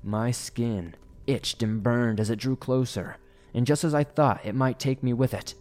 My 0.03 0.31
skin 0.31 0.95
itched 1.27 1.63
and 1.63 1.83
burned 1.83 2.21
as 2.21 2.31
it 2.31 2.39
drew 2.39 2.57
closer, 2.57 3.17
and 3.55 3.67
just 3.67 3.85
as 3.85 3.95
I 3.95 4.05
thought 4.05 4.45
it 4.45 4.55
might 4.55 4.79
take 4.79 5.03
me 5.03 5.13
with 5.13 5.35
it, 5.35 5.55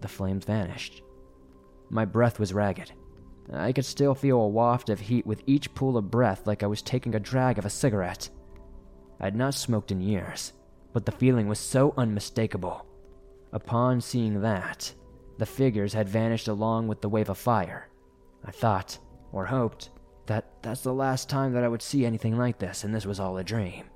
the 0.00 0.08
flames 0.08 0.44
vanished. 0.44 1.02
My 1.90 2.04
breath 2.04 2.38
was 2.38 2.52
ragged, 2.52 2.92
I 3.52 3.72
could 3.72 3.84
still 3.84 4.14
feel 4.14 4.40
a 4.40 4.48
waft 4.48 4.90
of 4.90 5.00
heat 5.00 5.26
with 5.26 5.42
each 5.46 5.74
pull 5.74 5.96
of 5.96 6.10
breath 6.10 6.46
like 6.46 6.62
I 6.62 6.66
was 6.66 6.82
taking 6.82 7.14
a 7.14 7.20
drag 7.20 7.58
of 7.58 7.64
a 7.64 7.70
cigarette. 7.70 8.28
I 9.20 9.24
had 9.24 9.36
not 9.36 9.54
smoked 9.54 9.90
in 9.90 10.00
years, 10.00 10.52
but 10.92 11.06
the 11.06 11.12
feeling 11.12 11.48
was 11.48 11.58
so 11.58 11.94
unmistakable. 11.96 12.84
Upon 13.52 14.00
seeing 14.00 14.42
that, 14.42 14.92
the 15.38 15.46
figures 15.46 15.94
had 15.94 16.08
vanished 16.08 16.48
along 16.48 16.88
with 16.88 17.00
the 17.00 17.08
wave 17.08 17.30
of 17.30 17.38
fire. 17.38 17.88
I 18.44 18.50
thought, 18.50 18.98
or 19.32 19.46
hoped, 19.46 19.90
that 20.26 20.62
that's 20.62 20.82
the 20.82 20.92
last 20.92 21.30
time 21.30 21.52
that 21.54 21.64
I 21.64 21.68
would 21.68 21.82
see 21.82 22.04
anything 22.04 22.36
like 22.36 22.58
this 22.58 22.84
and 22.84 22.94
this 22.94 23.06
was 23.06 23.18
all 23.18 23.38
a 23.38 23.44
dream. 23.44 23.86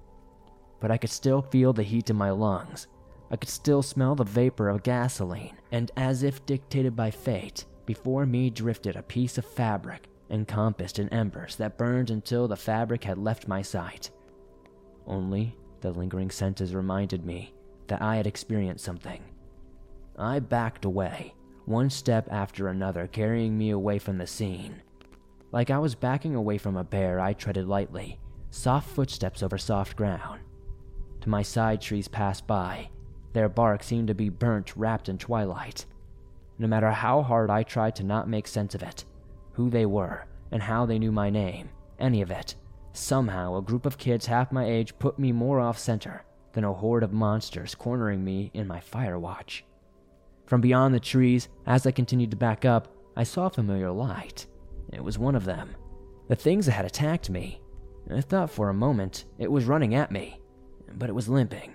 But 0.81 0.91
I 0.91 0.97
could 0.97 1.11
still 1.11 1.43
feel 1.43 1.73
the 1.73 1.83
heat 1.83 2.09
in 2.09 2.17
my 2.17 2.31
lungs. 2.31 2.87
I 3.31 3.37
could 3.37 3.51
still 3.51 3.83
smell 3.83 4.15
the 4.15 4.25
vapor 4.25 4.69
of 4.69 4.83
gasoline, 4.83 5.57
and 5.71 5.91
as 5.97 6.23
if 6.23 6.45
dictated 6.47 6.97
by 6.97 7.11
fate, 7.11 7.67
before 7.87 8.27
me 8.27 8.51
drifted 8.51 8.97
a 8.97 9.03
piece 9.03 9.39
of 9.39 9.45
fabric 9.45 10.09
encompassed 10.31 10.99
in 10.99 11.09
embers 11.11 11.57
that 11.57 11.77
burned 11.77 12.11
until 12.11 12.49
the 12.49 12.57
fabric 12.57 13.05
had 13.05 13.19
left 13.19 13.49
my 13.49 13.63
sight. 13.63 14.11
Only 15.07 15.57
the 15.81 15.93
lingering 15.93 16.31
senses 16.31 16.75
reminded 16.75 17.25
me 17.25 17.55
that 17.89 18.01
I 18.01 18.17
had 18.17 18.27
experienced 18.27 18.85
something. 18.85 19.23
I 20.17 20.39
backed 20.39 20.85
away, 20.85 21.35
one 21.67 21.91
step 21.91 22.29
after 22.31 22.69
another, 22.69 23.07
carrying 23.07 23.59
me 23.59 23.71
away 23.71 23.99
from 23.99 24.19
the 24.19 24.27
scene. 24.27 24.83
Like 25.51 25.71
I 25.71 25.79
was 25.79 25.95
backing 25.95 26.35
away 26.35 26.59
from 26.59 26.77
a 26.77 26.85
bear, 26.85 27.21
I 27.21 27.35
treaded 27.35 27.69
lightly, 27.69 28.19
soft 28.51 28.89
footsteps 28.91 29.43
over 29.43 29.59
soft 29.59 29.97
ground. 29.97 30.41
To 31.23 31.29
my 31.29 31.43
side, 31.43 31.81
trees 31.81 32.09
passed 32.09 32.47
by. 32.47 32.89
Their 33.33 33.49
bark 33.49 33.83
seemed 33.83 34.09
to 34.09 34.15
be 34.15 34.29
burnt, 34.29 34.77
wrapped 34.77 35.09
in 35.09 35.19
twilight 35.19 35.87
no 36.63 36.69
matter 36.69 36.93
how 36.93 37.23
hard 37.23 37.51
I 37.51 37.65
tried 37.65 37.97
to 37.97 38.05
not 38.05 38.29
make 38.29 38.47
sense 38.47 38.75
of 38.75 38.83
it, 38.83 39.05
who 39.55 39.69
they 39.69 39.85
were, 39.85 40.27
and 40.53 40.63
how 40.63 40.87
they 40.87 40.99
knew 40.99 41.11
my 41.11 41.29
name, 41.29 41.71
any 41.99 42.23
of 42.23 42.31
it. 42.31 42.55
Somehow, 42.93 43.57
a 43.57 43.63
group 43.63 43.85
of 43.85 43.99
kids 43.99 44.27
half 44.27 44.53
my 44.53 44.65
age 44.65 44.97
put 45.01 45.19
me 45.19 45.33
more 45.33 45.59
off 45.59 45.77
center 45.77 46.25
than 46.53 46.63
a 46.63 46.73
horde 46.73 47.03
of 47.03 47.13
monsters 47.13 47.75
cornering 47.75 48.23
me 48.23 48.53
in 48.55 48.69
my 48.69 48.79
fire 48.79 49.19
watch. 49.19 49.65
From 50.47 50.61
beyond 50.61 50.95
the 50.95 51.01
trees, 51.01 51.49
as 51.67 51.85
I 51.85 51.91
continued 51.91 52.31
to 52.31 52.37
back 52.37 52.65
up, 52.65 52.95
I 53.17 53.25
saw 53.25 53.47
a 53.47 53.51
familiar 53.51 53.91
light. 53.91 54.47
It 54.93 55.03
was 55.03 55.19
one 55.19 55.35
of 55.35 55.45
them. 55.45 55.75
The 56.29 56.37
things 56.37 56.67
that 56.67 56.73
had 56.73 56.85
attacked 56.85 57.29
me. 57.29 57.61
I 58.09 58.21
thought 58.21 58.51
for 58.51 58.69
a 58.69 58.75
moment 58.75 59.25
it 59.39 59.51
was 59.51 59.65
running 59.65 59.95
at 59.95 60.13
me, 60.13 60.41
but 60.95 61.09
it 61.09 61.15
was 61.15 61.29
limping, 61.29 61.75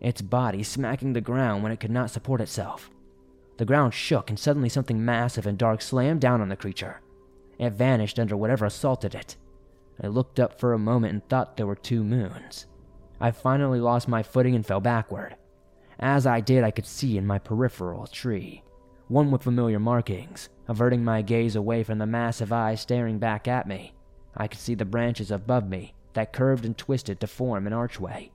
its 0.00 0.20
body 0.20 0.64
smacking 0.64 1.12
the 1.12 1.20
ground 1.20 1.62
when 1.62 1.70
it 1.70 1.78
could 1.78 1.90
not 1.92 2.10
support 2.10 2.40
itself. 2.40 2.90
The 3.56 3.64
ground 3.64 3.94
shook, 3.94 4.28
and 4.28 4.38
suddenly 4.38 4.68
something 4.68 5.04
massive 5.04 5.46
and 5.46 5.56
dark 5.56 5.80
slammed 5.80 6.20
down 6.20 6.40
on 6.40 6.48
the 6.48 6.56
creature. 6.56 7.00
It 7.58 7.72
vanished 7.72 8.18
under 8.18 8.36
whatever 8.36 8.66
assaulted 8.66 9.14
it. 9.14 9.36
I 10.02 10.08
looked 10.08 10.38
up 10.38 10.60
for 10.60 10.74
a 10.74 10.78
moment 10.78 11.14
and 11.14 11.28
thought 11.28 11.56
there 11.56 11.66
were 11.66 11.74
two 11.74 12.04
moons. 12.04 12.66
I 13.18 13.30
finally 13.30 13.80
lost 13.80 14.08
my 14.08 14.22
footing 14.22 14.54
and 14.54 14.66
fell 14.66 14.80
backward. 14.80 15.36
As 15.98 16.26
I 16.26 16.40
did, 16.40 16.64
I 16.64 16.70
could 16.70 16.84
see 16.84 17.16
in 17.16 17.26
my 17.26 17.38
peripheral 17.38 18.04
a 18.04 18.08
tree, 18.08 18.62
one 19.08 19.30
with 19.30 19.44
familiar 19.44 19.78
markings, 19.78 20.50
averting 20.68 21.02
my 21.02 21.22
gaze 21.22 21.56
away 21.56 21.82
from 21.82 21.98
the 21.98 22.06
massive 22.06 22.52
eyes 22.52 22.82
staring 22.82 23.18
back 23.18 23.48
at 23.48 23.66
me. 23.66 23.94
I 24.36 24.48
could 24.48 24.60
see 24.60 24.74
the 24.74 24.84
branches 24.84 25.30
above 25.30 25.66
me 25.66 25.94
that 26.12 26.34
curved 26.34 26.66
and 26.66 26.76
twisted 26.76 27.20
to 27.20 27.26
form 27.26 27.66
an 27.66 27.72
archway. 27.72 28.30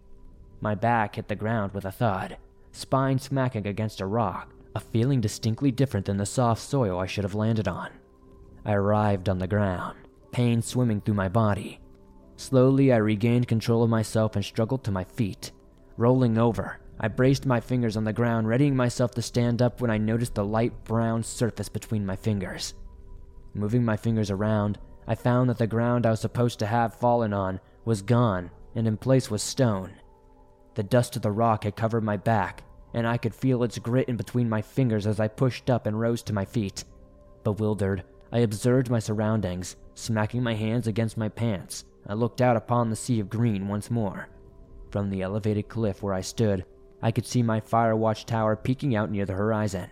My 0.62 0.74
back 0.74 1.16
hit 1.16 1.28
the 1.28 1.36
ground 1.36 1.74
with 1.74 1.86
a 1.86 1.92
thud, 1.92 2.38
spine 2.72 3.20
smacking 3.20 3.68
against 3.68 4.02
a 4.02 4.08
rock, 4.08 4.52
a 4.76 4.80
feeling 4.80 5.22
distinctly 5.22 5.72
different 5.72 6.06
than 6.06 6.18
the 6.18 6.26
soft 6.26 6.62
soil 6.62 7.00
I 7.00 7.06
should 7.06 7.24
have 7.24 7.36
landed 7.36 7.68
on. 7.68 7.90
I 8.66 8.74
arrived 8.74 9.28
on 9.28 9.40
the 9.40 9.48
ground, 9.48 9.98
pain 10.32 10.62
swimming 10.62 11.02
through 11.02 11.16
my 11.16 11.30
body. 11.30 11.80
Slowly, 12.38 12.92
I 12.92 12.98
regained 12.98 13.48
control 13.48 13.84
of 13.84 13.90
myself 13.90 14.36
and 14.36 14.46
struggled 14.46 14.84
to 14.86 14.92
my 14.92 15.04
feet. 15.04 15.52
Rolling 15.98 16.38
over, 16.38 16.80
I 17.00 17.08
braced 17.08 17.46
my 17.46 17.60
fingers 17.60 17.98
on 17.98 18.04
the 18.04 18.14
ground, 18.14 18.48
readying 18.48 18.76
myself 18.76 19.12
to 19.12 19.22
stand 19.22 19.62
up 19.62 19.82
when 19.82 19.92
I 19.92 19.98
noticed 19.98 20.36
the 20.36 20.46
light 20.46 20.84
brown 20.84 21.24
surface 21.24 21.70
between 21.70 22.06
my 22.06 22.16
fingers. 22.16 22.74
Moving 23.54 23.84
my 23.84 23.98
fingers 23.98 24.32
around, 24.32 24.78
I 25.08 25.16
found 25.16 25.50
that 25.50 25.58
the 25.58 25.68
ground 25.68 26.06
I 26.06 26.12
was 26.12 26.20
supposed 26.20 26.60
to 26.60 26.68
have 26.68 26.96
fallen 26.96 27.34
on 27.34 27.60
was 27.86 28.02
gone, 28.02 28.52
and 28.76 28.88
in 28.88 28.98
place 28.98 29.30
was 29.30 29.44
stone. 29.44 29.92
The 30.76 30.84
dust 30.84 31.16
of 31.16 31.22
the 31.22 31.32
rock 31.32 31.64
had 31.66 31.76
covered 31.76 32.04
my 32.04 32.18
back, 32.18 32.64
and 32.94 33.08
I 33.08 33.18
could 33.18 33.34
feel 33.34 33.64
its 33.64 33.80
grit 33.80 34.10
in 34.10 34.18
between 34.18 34.50
my 34.50 34.62
fingers 34.62 35.08
as 35.08 35.20
I 35.20 35.28
pushed 35.28 35.70
up 35.70 35.86
and 35.86 36.00
rose 36.00 36.22
to 36.24 36.34
my 36.34 36.46
feet. 36.46 36.84
Bewildered, 37.44 38.04
I 38.32 38.40
observed 38.40 38.90
my 38.90 39.00
surroundings, 39.00 39.76
smacking 39.96 40.44
my 40.44 40.54
hands 40.54 40.88
against 40.88 41.18
my 41.18 41.30
pants. 41.30 41.86
I 42.08 42.14
looked 42.14 42.42
out 42.42 42.58
upon 42.58 42.90
the 42.90 42.96
sea 42.96 43.20
of 43.20 43.30
green 43.30 43.68
once 43.68 43.92
more. 43.92 44.28
From 44.90 45.10
the 45.10 45.22
elevated 45.22 45.70
cliff 45.70 46.02
where 46.02 46.14
I 46.14 46.22
stood, 46.22 46.66
I 47.02 47.12
could 47.12 47.26
see 47.26 47.42
my 47.42 47.60
fire 47.60 47.96
watch 47.96 48.26
tower 48.26 48.56
peeking 48.56 48.96
out 48.96 49.12
near 49.12 49.26
the 49.26 49.34
horizon. 49.34 49.90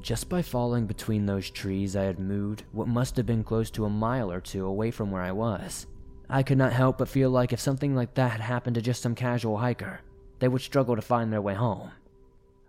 Just 0.00 0.28
by 0.28 0.42
falling 0.42 0.86
between 0.86 1.26
those 1.26 1.50
trees, 1.50 1.96
I 1.96 2.04
had 2.04 2.18
moved 2.18 2.64
what 2.72 2.88
must 2.88 3.16
have 3.16 3.26
been 3.26 3.44
close 3.44 3.70
to 3.72 3.84
a 3.84 3.90
mile 3.90 4.30
or 4.30 4.40
two 4.40 4.64
away 4.64 4.90
from 4.90 5.10
where 5.10 5.22
I 5.22 5.32
was. 5.32 5.86
I 6.30 6.42
could 6.42 6.58
not 6.58 6.72
help 6.72 6.98
but 6.98 7.08
feel 7.08 7.30
like 7.30 7.52
if 7.52 7.60
something 7.60 7.94
like 7.94 8.14
that 8.14 8.32
had 8.32 8.40
happened 8.40 8.74
to 8.76 8.82
just 8.82 9.02
some 9.02 9.14
casual 9.14 9.58
hiker, 9.58 10.00
they 10.38 10.48
would 10.48 10.62
struggle 10.62 10.94
to 10.94 11.02
find 11.02 11.32
their 11.32 11.42
way 11.42 11.54
home. 11.54 11.90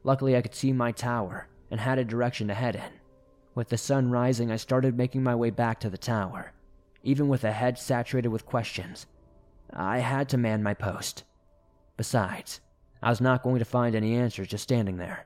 Luckily, 0.03 0.35
I 0.35 0.41
could 0.41 0.55
see 0.55 0.73
my 0.73 0.91
tower 0.91 1.47
and 1.71 1.79
had 1.79 1.99
a 1.99 2.05
direction 2.05 2.47
to 2.47 2.53
head 2.53 2.75
in. 2.75 2.99
With 3.55 3.69
the 3.69 3.77
sun 3.77 4.11
rising, 4.11 4.51
I 4.51 4.55
started 4.55 4.97
making 4.97 5.23
my 5.23 5.35
way 5.35 5.49
back 5.49 5.79
to 5.81 5.89
the 5.89 5.97
tower. 5.97 6.53
Even 7.03 7.27
with 7.27 7.43
a 7.43 7.51
head 7.51 7.77
saturated 7.77 8.29
with 8.29 8.45
questions, 8.45 9.07
I 9.73 9.99
had 9.99 10.29
to 10.29 10.37
man 10.37 10.63
my 10.63 10.73
post. 10.73 11.23
Besides, 11.97 12.61
I 13.01 13.09
was 13.09 13.21
not 13.21 13.43
going 13.43 13.59
to 13.59 13.65
find 13.65 13.95
any 13.95 14.15
answers 14.15 14.47
just 14.47 14.63
standing 14.63 14.97
there. 14.97 15.25